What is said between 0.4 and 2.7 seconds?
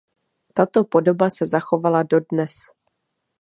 Tato podoba se zachovala dodnes.